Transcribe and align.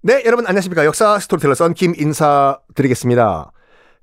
네, 0.00 0.22
여러분 0.24 0.46
안녕하십니까. 0.46 0.84
역사 0.84 1.18
스토리텔러 1.18 1.54
썬킴 1.54 1.94
인사드리겠습니다. 1.96 3.52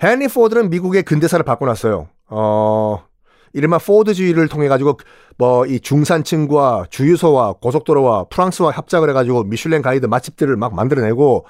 헨리 0.03 0.27
포드는 0.27 0.69
미국의 0.69 1.03
근대사를 1.03 1.43
바꿔놨어요. 1.45 2.09
어, 2.27 3.05
이른바 3.53 3.77
포드주의를 3.77 4.49
통해 4.49 4.67
가지고 4.67 4.99
뭐 5.37 5.65
이 5.65 5.79
중산층과 5.79 6.87
주유소와 6.89 7.53
고속도로와 7.53 8.25
프랑스와 8.25 8.71
합작을 8.71 9.09
해가지고 9.09 9.43
미슐랭 9.45 9.81
가이드 9.81 10.05
맛집들을 10.05 10.55
막 10.57 10.75
만들어내고 10.75 11.45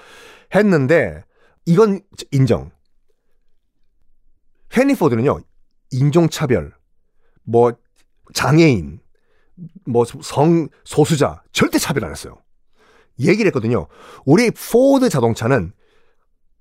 했는데 0.53 1.23
이건 1.65 2.01
인정. 2.31 2.71
헨리 4.77 4.93
포드는요 4.95 5.39
인종차별, 5.91 6.73
뭐 7.43 7.73
장애인, 8.33 8.99
뭐 9.87 10.03
성 10.05 10.67
소수자 10.83 11.41
절대 11.51 11.79
차별 11.79 12.05
안 12.05 12.11
했어요. 12.11 12.37
얘기를 13.19 13.47
했거든요. 13.47 13.87
우리 14.25 14.51
포드 14.51 15.09
자동차는 15.09 15.73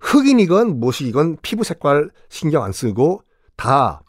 흑인이건 0.01 0.81
무엇이건 0.81 1.39
피부 1.43 1.65
색깔 1.65 2.11
신경 2.29 2.63
안 2.63 2.73
쓰고 2.73 3.23
다 3.57 4.03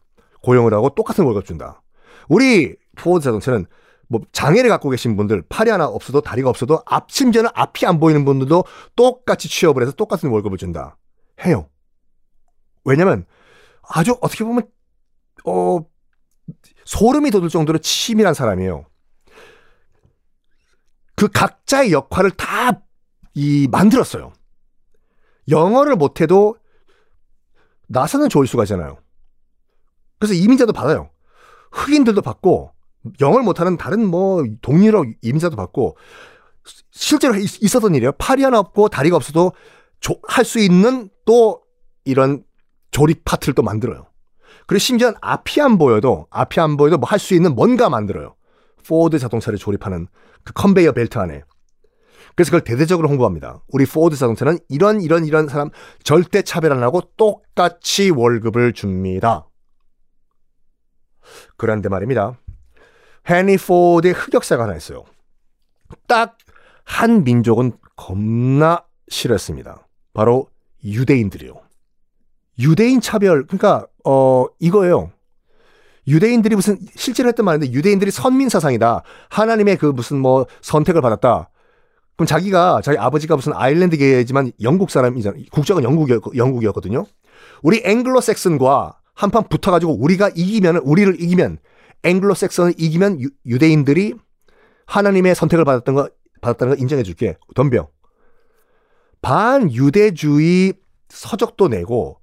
고용을 0.43 0.73
하고 0.73 0.89
똑같은 0.89 1.23
월급 1.23 1.45
준다. 1.45 1.81
우리 2.27 2.75
포드 2.95 3.23
자동차는 3.23 3.65
뭐 4.07 4.21
장애를 4.31 4.69
갖고 4.69 4.89
계신 4.89 5.15
분들 5.17 5.43
팔이 5.49 5.69
하나 5.69 5.87
없어도 5.87 6.21
다리가 6.21 6.49
없어도 6.49 6.81
앞 6.85 7.11
심지어는 7.11 7.49
앞이 7.53 7.85
안 7.85 7.99
보이는 7.99 8.23
분들도 8.25 8.63
똑같이 8.95 9.49
취업을 9.49 9.81
해서 9.81 9.91
똑같은 9.93 10.29
월급을 10.29 10.57
준다. 10.57 10.97
해요. 11.45 11.69
왜냐면 12.83 13.25
아주 13.81 14.17
어떻게 14.21 14.43
보면 14.43 14.67
어 15.45 15.79
소름이 16.85 17.31
돋을 17.31 17.49
정도로 17.49 17.79
치밀한 17.79 18.33
사람이에요. 18.33 18.85
그 21.15 21.27
각자의 21.27 21.91
역할을 21.91 22.31
다 22.31 22.81
이 23.37 23.67
만들었어요. 23.69 24.31
영어를 25.49 25.97
못해도 25.97 26.55
나사는 27.87 28.29
좋을 28.29 28.47
수가 28.47 28.63
있잖아요. 28.63 28.97
그래서 30.19 30.33
이민자도 30.33 30.71
받아요. 30.73 31.09
흑인들도 31.71 32.21
받고 32.21 32.71
영어를 33.19 33.43
못하는 33.43 33.77
다른 33.77 34.07
뭐 34.07 34.43
동유럽 34.61 35.05
이민자도 35.21 35.55
받고 35.57 35.97
실제로 36.91 37.35
있었던 37.35 37.93
일이에요. 37.93 38.13
팔이 38.13 38.41
하나 38.43 38.59
없고 38.59 38.87
다리가 38.89 39.17
없어도 39.17 39.51
할 40.27 40.45
수 40.45 40.59
있는 40.59 41.09
또 41.25 41.61
이런 42.05 42.43
조립 42.91 43.25
파트를 43.25 43.53
또 43.53 43.63
만들어요. 43.63 44.07
그리고 44.65 44.79
심지어 44.79 45.13
앞이 45.21 45.59
안 45.61 45.77
보여도 45.77 46.27
앞이 46.29 46.59
안 46.61 46.77
보여도 46.77 46.97
뭐 46.97 47.09
할 47.09 47.19
수 47.19 47.33
있는 47.33 47.53
뭔가 47.53 47.89
만들어요. 47.89 48.34
포드 48.87 49.19
자동차를 49.19 49.57
조립하는 49.59 50.07
그 50.43 50.53
컨베이어 50.53 50.91
벨트 50.93 51.17
안에. 51.17 51.43
그래서 52.35 52.51
그걸 52.51 52.63
대대적으로 52.63 53.07
홍보합니다. 53.09 53.63
우리 53.69 53.85
포드 53.85 54.15
자동차는 54.15 54.59
이런 54.69 55.01
이런 55.01 55.25
이런 55.25 55.47
사람 55.47 55.69
절대 56.03 56.41
차별 56.41 56.73
안 56.73 56.83
하고 56.83 57.01
똑같이 57.17 58.09
월급을 58.09 58.73
줍니다. 58.73 59.47
그런데 61.57 61.89
말입니다. 61.89 62.37
헨리 63.29 63.57
포드의 63.57 64.13
흑역사가 64.13 64.63
하나 64.63 64.75
있어요. 64.75 65.03
딱 66.07 66.37
한 66.85 67.23
민족은 67.23 67.73
겁나 67.95 68.85
싫었습니다. 69.09 69.87
바로 70.13 70.47
유대인들이요. 70.83 71.53
유대인 72.59 73.01
차별, 73.01 73.45
그러니까, 73.45 73.85
어, 74.05 74.45
이거예요. 74.59 75.11
유대인들이 76.07 76.55
무슨, 76.55 76.77
실제로 76.95 77.29
했던 77.29 77.45
말인데, 77.45 77.71
유대인들이 77.71 78.11
선민 78.11 78.49
사상이다. 78.49 79.03
하나님의 79.29 79.77
그 79.77 79.87
무슨 79.87 80.19
뭐 80.19 80.45
선택을 80.61 81.01
받았다. 81.01 81.49
그럼 82.15 82.27
자기가, 82.27 82.81
자기 82.83 82.97
아버지가 82.97 83.35
무슨 83.35 83.53
아일랜드계지만 83.53 84.51
영국 84.61 84.89
사람이잖아. 84.89 85.35
국적은 85.51 85.83
영국이었, 85.83 86.21
영국이었거든요. 86.35 87.05
우리 87.63 87.81
앵글로 87.83 88.21
섹슨과 88.21 88.99
한판 89.13 89.49
붙어가지고 89.49 89.99
우리가 89.99 90.29
이기면, 90.35 90.77
우리를 90.77 91.21
이기면, 91.21 91.57
앵글로 92.03 92.35
섹슨을 92.35 92.73
이기면 92.77 93.21
유, 93.21 93.29
유대인들이 93.45 94.13
하나님의 94.85 95.33
선택을 95.33 95.65
받았던 95.65 95.95
거, 95.95 96.09
받았다는 96.41 96.75
거 96.75 96.81
인정해 96.81 97.01
줄게. 97.01 97.37
덤벼. 97.55 97.87
반유대주의 99.21 100.73
서적도 101.09 101.67
내고, 101.67 102.19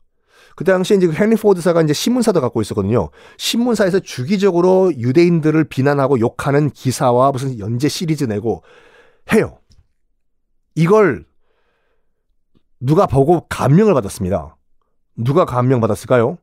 그 0.57 0.65
당시에 0.65 0.97
이제 0.97 1.11
헨리 1.19 1.37
포드사가 1.37 1.83
이제 1.83 1.93
신문사도 1.93 2.41
갖고 2.41 2.61
있었거든요. 2.61 3.11
신문사에서 3.39 4.01
주기적으로 4.01 4.93
유대인들을 4.97 5.65
비난하고 5.65 6.21
욕하는 6.21 6.71
기사와 6.71 7.33
무슨 7.33 7.59
연재 7.59 7.89
시리즈 7.89 8.25
내고 8.25 8.63
해요. 9.33 9.59
이걸 10.75 11.25
누가 12.81 13.07
보고 13.07 13.47
감명을 13.49 13.95
받았습니다. 13.95 14.57
누가 15.17 15.45
감명 15.45 15.81
받았을까요? 15.81 16.39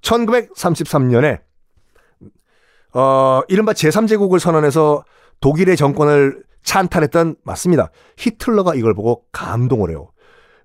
1933년에 0.00 1.40
어, 2.92 3.42
이른바 3.48 3.72
제3제국을 3.72 4.38
선언해서 4.38 5.04
독일의 5.40 5.76
정권을 5.76 6.44
찬탈했던 6.62 7.36
맞습니다. 7.42 7.90
히틀러가 8.16 8.74
이걸 8.74 8.94
보고 8.94 9.24
감동을 9.32 9.90
해요. 9.90 10.10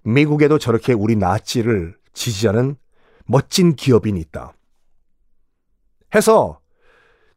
미국에도 0.04 0.58
저렇게 0.58 0.94
우리 0.94 1.16
나치를 1.16 1.96
지지하는 2.20 2.76
멋진 3.26 3.76
기업인이 3.76 4.20
있다. 4.20 4.54
해서 6.14 6.60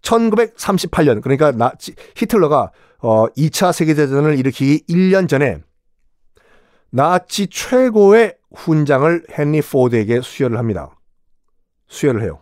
1938년 0.03 1.23
그러니까 1.23 1.53
나치 1.53 1.95
히틀러가 2.17 2.73
어 2.99 3.27
2차 3.29 3.73
세계대전을 3.73 4.39
일으키기 4.39 4.85
1년 4.89 5.29
전에 5.29 5.59
나치 6.91 7.47
최고의 7.47 8.37
훈장을 8.55 9.27
헨리 9.39 9.63
포드에게 9.63 10.21
수여를 10.21 10.59
합니다. 10.59 10.97
수여를 11.87 12.23
해요. 12.23 12.41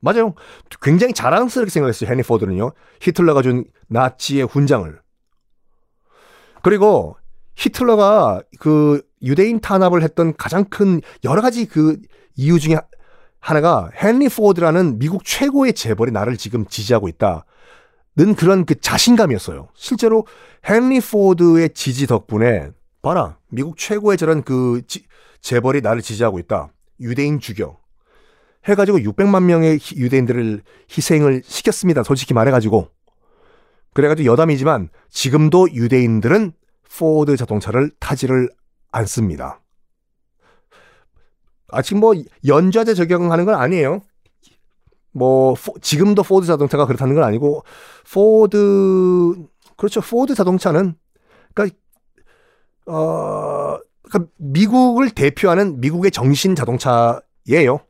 맞아요. 0.00 0.34
굉장히 0.80 1.12
자랑스럽게 1.12 1.70
생각했어요. 1.70 2.10
헨리 2.10 2.22
포드는요. 2.22 2.72
히틀러가 3.02 3.42
준 3.42 3.64
나치의 3.88 4.46
훈장을. 4.46 5.00
그리고 6.62 7.16
히틀러가 7.56 8.42
그 8.58 9.02
유대인 9.22 9.60
탄압을 9.60 10.02
했던 10.02 10.34
가장 10.36 10.64
큰 10.64 11.00
여러 11.24 11.42
가지 11.42 11.66
그 11.66 11.98
이유 12.36 12.58
중에 12.58 12.76
하나가 13.40 13.90
헨리 14.00 14.28
포드라는 14.28 14.98
미국 14.98 15.24
최고의 15.24 15.72
재벌이 15.74 16.12
나를 16.12 16.36
지금 16.36 16.66
지지하고 16.66 17.08
있다. 17.08 17.44
는 18.14 18.34
그런 18.34 18.66
그 18.66 18.78
자신감이었어요. 18.78 19.68
실제로 19.74 20.26
헨리 20.68 21.00
포드의 21.00 21.70
지지 21.70 22.06
덕분에 22.06 22.70
봐라 23.00 23.38
미국 23.48 23.78
최고의 23.78 24.18
저런 24.18 24.42
그 24.42 24.82
지, 24.86 25.04
재벌이 25.40 25.80
나를 25.80 26.02
지지하고 26.02 26.38
있다. 26.38 26.72
유대인 27.00 27.40
죽여. 27.40 27.78
해가지고 28.64 28.98
600만 28.98 29.44
명의 29.44 29.80
유대인들을 29.96 30.62
희생을 30.96 31.42
시켰습니다. 31.44 32.02
솔직히 32.02 32.32
말해가지고. 32.34 32.88
그래가지고 33.94 34.30
여담이지만 34.30 34.88
지금도 35.10 35.72
유대인들은 35.72 36.52
포드 36.98 37.36
자동차를 37.36 37.90
타지를 37.98 38.50
않습니다. 38.90 39.60
아직 41.68 41.96
뭐 41.96 42.14
연좌제 42.46 42.94
적용하는 42.94 43.44
건 43.46 43.54
아니에요. 43.54 44.02
뭐 45.12 45.54
포, 45.54 45.78
지금도 45.80 46.22
포드 46.22 46.46
자동차가 46.46 46.86
그렇다는 46.86 47.14
건 47.14 47.24
아니고 47.24 47.64
포드 48.12 49.34
그렇죠. 49.76 50.00
포드 50.00 50.34
자동차는 50.34 50.94
그러니까 51.54 51.76
어 52.86 53.78
그러니까 54.02 54.32
미국을 54.36 55.10
대표하는 55.10 55.80
미국의 55.80 56.10
정신 56.10 56.54
자동차예요. 56.54 57.80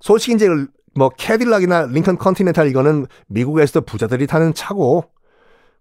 솔직히 0.00 0.34
이제 0.34 0.48
뭐 0.94 1.10
캐딜락이나 1.10 1.86
링컨 1.86 2.16
컨티넨탈 2.16 2.68
이거는 2.68 3.06
미국에서도 3.26 3.82
부자들이 3.82 4.26
타는 4.26 4.54
차고 4.54 5.04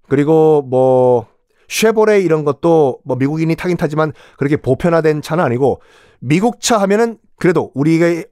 그리고 0.09 0.61
뭐 0.61 1.27
쉐보레 1.67 2.21
이런 2.21 2.43
것도 2.45 2.99
뭐 3.03 3.17
미국인이 3.17 3.55
타긴 3.55 3.77
타지만 3.77 4.13
그렇게 4.37 4.57
보편화된 4.57 5.21
차는 5.21 5.43
아니고 5.43 5.81
미국 6.19 6.61
차 6.61 6.77
하면은 6.79 7.17
그래도 7.37 7.71
우리가 7.75 8.23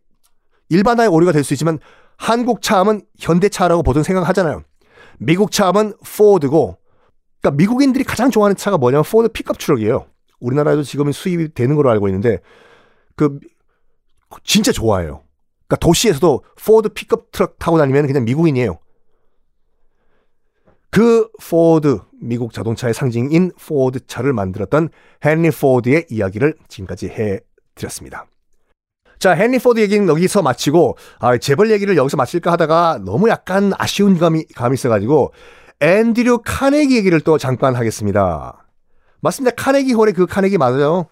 일반화의 0.70 1.10
오류가 1.10 1.32
될 1.32 1.44
수 1.44 1.54
있지만 1.54 1.80
한국 2.18 2.62
차 2.62 2.80
하면 2.80 3.02
현대차라고 3.20 3.84
보통 3.84 4.04
생각하잖아요. 4.04 4.64
미국 5.20 5.52
차 5.52 5.68
하면 5.68 5.94
포드고 6.18 6.78
그러니까 7.42 7.58
미국인들이 7.58 8.04
가장 8.04 8.32
좋아하는 8.32 8.56
차가 8.56 8.78
뭐냐면 8.78 9.04
포드 9.04 9.30
픽업 9.30 9.58
트럭이에요. 9.58 10.08
우리나라에도 10.40 10.84
지금 10.84 11.12
수입이 11.12 11.54
되는 11.54 11.76
걸로 11.76 11.90
알고 11.92 12.08
있는데 12.08 12.40
그 13.16 13.40
진짜 14.44 14.72
좋아해요. 14.72 15.24
그러니까 15.68 15.76
도시에서도 15.78 16.44
포드 16.66 16.90
픽업 16.90 17.32
트럭 17.32 17.60
타고 17.60 17.78
다니면 17.78 18.08
그냥 18.08 18.26
미국인이에요. 18.26 18.80
그 20.90 21.30
포드 21.50 22.00
미국 22.26 22.54
자동차의 22.54 22.94
상징인 22.94 23.52
포드 23.60 24.08
차를 24.08 24.34
만들었던 24.34 24.90
헨리 25.24 25.52
포드의 25.52 26.06
이야기를 26.10 26.56
지금까지 26.68 27.08
해 27.08 27.40
드렸습니다. 27.76 28.26
자, 29.20 29.36
헨리 29.36 29.60
포드 29.60 29.80
얘기는 29.80 30.08
여기서 30.08 30.42
마치고 30.42 30.98
아, 31.20 31.38
재벌 31.38 31.72
얘기를 31.72 31.96
여기서 31.98 32.18
마칠까 32.18 32.52
하다가 32.52 33.00
너무 33.04 33.30
약간 33.30 33.72
아쉬운 33.78 34.18
감이 34.18 34.46
감이 34.56 34.76
있어 34.76 34.90
가지고 34.90 35.34
앤드류 35.80 36.42
카네기 36.44 36.96
얘기를 36.96 37.20
또 37.22 37.38
잠깐 37.38 37.76
하겠습니다. 37.76 38.66
맞습니다. 39.22 39.56
카네기 39.56 39.94
홀의 39.94 40.14
그 40.14 40.26
카네기 40.26 40.58
맞아요. 40.58 41.08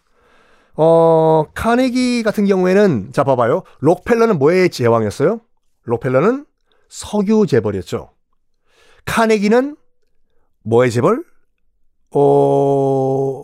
어, 0.76 1.46
카네기 1.54 2.24
같은 2.24 2.46
경우에는 2.46 3.12
자 3.12 3.24
봐봐요. 3.24 3.64
록펠러는 3.80 4.40
뭐의 4.40 4.70
제왕이었어요? 4.70 5.42
록펠러는 5.84 6.46
석유 6.90 7.46
재벌이었죠. 7.48 8.12
카네기는 9.06 9.76
뭐의 10.64 10.92
재벌? 10.92 11.24
어, 12.12 13.44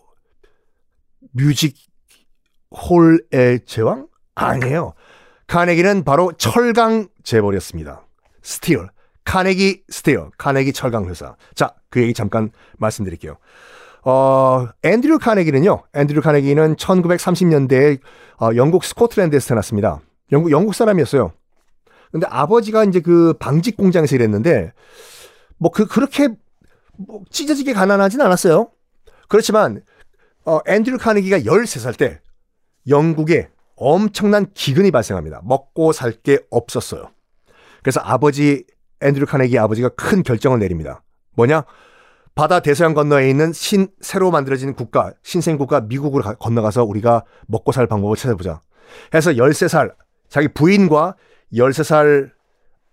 뮤직 1.31 1.75
홀의 2.71 3.61
제왕? 3.65 4.07
아니에요. 4.35 4.93
카네기는 5.47 6.03
바로 6.03 6.31
철강 6.33 7.07
재벌이었습니다. 7.23 8.05
스틸. 8.41 8.89
카네기 9.25 9.83
스틸. 9.89 10.29
카네기 10.37 10.71
철강 10.73 11.09
회사. 11.09 11.35
자, 11.55 11.73
그 11.89 12.01
얘기 12.01 12.13
잠깐 12.13 12.51
말씀드릴게요. 12.77 13.37
어, 14.03 14.67
앤드류 14.83 15.19
카네기는요. 15.19 15.83
앤드류 15.93 16.21
카네기는 16.21 16.75
1930년대에 16.75 17.99
어, 18.39 18.51
영국 18.55 18.83
스코틀랜드에서 18.85 19.49
태어났습니다. 19.49 19.99
영국 20.31 20.51
영국 20.51 20.73
사람이었어요. 20.73 21.33
근데 22.11 22.25
아버지가 22.29 22.85
이제 22.85 23.01
그 23.01 23.33
방직 23.39 23.75
공장에서 23.77 24.15
일했는데 24.15 24.71
뭐 25.57 25.71
그 25.71 25.85
그렇게 25.85 26.29
뭐 27.07 27.23
찢어지게 27.29 27.73
가난하진 27.73 28.21
않았어요. 28.21 28.71
그렇지만 29.27 29.81
어, 30.45 30.59
앤드류 30.67 30.97
카네기가 30.97 31.39
13살 31.39 31.97
때 31.97 32.19
영국에 32.87 33.49
엄청난 33.75 34.51
기근이 34.53 34.91
발생합니다. 34.91 35.41
먹고 35.43 35.93
살 35.93 36.11
게 36.21 36.39
없었어요. 36.49 37.09
그래서 37.81 38.01
아버지 38.03 38.65
앤드류 39.01 39.25
카네기 39.25 39.57
아버지가 39.57 39.89
큰 39.89 40.23
결정을 40.23 40.59
내립니다. 40.59 41.01
뭐냐? 41.35 41.63
바다 42.35 42.59
대서양 42.59 42.93
건너에 42.93 43.29
있는 43.29 43.53
신 43.53 43.87
새로 44.01 44.31
만들어진 44.31 44.73
국가, 44.73 45.13
신생 45.23 45.57
국가 45.57 45.81
미국으로 45.81 46.23
가, 46.23 46.35
건너가서 46.35 46.83
우리가 46.83 47.23
먹고 47.47 47.71
살 47.71 47.87
방법을 47.87 48.17
찾아보자. 48.17 48.61
해서 49.13 49.31
13살 49.31 49.93
자기 50.27 50.47
부인과 50.49 51.15
13살 51.53 52.31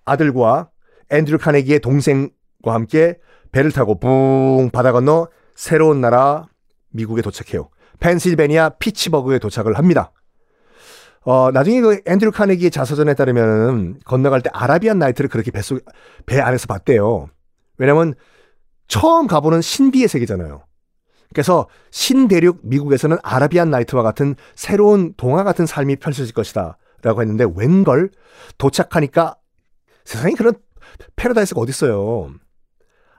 아들과 0.04 0.70
앤드류 1.10 1.38
카네기의 1.38 1.80
동생과 1.80 2.74
함께 2.74 3.18
배를 3.56 3.72
타고 3.72 3.98
붕 3.98 4.68
바다 4.70 4.92
건너 4.92 5.28
새로운 5.54 6.02
나라 6.02 6.46
미국에 6.90 7.22
도착해요. 7.22 7.70
펜실베니아 8.00 8.68
피츠버그에 8.78 9.38
도착을 9.38 9.78
합니다. 9.78 10.12
어, 11.22 11.50
나중에 11.50 11.80
그 11.80 12.02
앤드류 12.04 12.32
카네기의 12.32 12.70
자서전에 12.70 13.14
따르면 13.14 14.00
건너갈 14.04 14.42
때 14.42 14.50
아라비안 14.52 14.98
나이트를 14.98 15.30
그렇게 15.30 15.50
뱃속, 15.50 15.82
배 16.26 16.38
안에서 16.38 16.66
봤대요. 16.66 17.28
왜냐면 17.78 18.12
처음 18.88 19.26
가보는 19.26 19.62
신비의 19.62 20.06
세계잖아요. 20.08 20.62
그래서 21.32 21.66
신대륙 21.90 22.60
미국에서는 22.62 23.16
아라비안 23.22 23.70
나이트와 23.70 24.02
같은 24.02 24.36
새로운 24.54 25.14
동화 25.16 25.44
같은 25.44 25.64
삶이 25.64 25.96
펼쳐질 25.96 26.34
것이다. 26.34 26.76
라고 27.00 27.22
했는데 27.22 27.46
웬걸 27.56 28.10
도착하니까 28.58 29.36
세상에 30.04 30.34
그런 30.34 30.52
패러다이스가 31.16 31.58
어딨어요. 31.58 32.34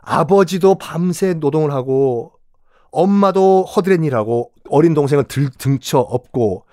아버지도 0.08 0.76
밤새 0.76 1.34
노동을 1.34 1.72
하고 1.72 2.32
엄마도 2.92 3.66
허드렛 3.66 4.04
일하고 4.04 4.52
어린 4.70 4.94
동생은 4.94 5.26
들, 5.26 5.50
들쳐 5.50 6.00
업고 6.00 6.66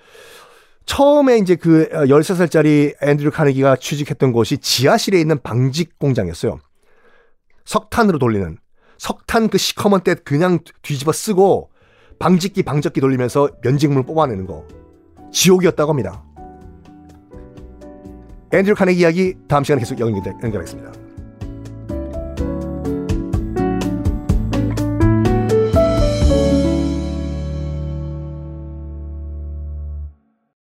처음에 0.85 1.37
이제 1.39 1.55
그 1.55 1.89
13살짜리 1.89 2.95
앤드류 3.01 3.31
카네기가 3.31 3.75
취직했던 3.75 4.31
곳이 4.31 4.59
지하실에 4.59 5.19
있는 5.19 5.41
방직 5.41 5.99
공장이었어요. 5.99 6.59
석탄으로 7.65 8.19
돌리는 8.19 8.57
석탄 8.97 9.49
그 9.49 9.57
시커먼 9.57 10.01
때 10.01 10.15
그냥 10.15 10.59
뒤집어 10.81 11.11
쓰고 11.11 11.71
방직기 12.19 12.63
방적기 12.63 13.01
돌리면서 13.01 13.49
면직물 13.61 14.03
뽑아내는 14.03 14.45
거 14.45 14.65
지옥이었다고 15.33 15.91
합니다. 15.91 16.23
앤드류 18.53 18.75
카네기 18.75 19.01
이야기 19.01 19.33
다음 19.49 19.65
시간에 19.65 19.81
계속 19.81 19.99
연결, 19.99 20.23
연결하겠습니다. 20.41 21.04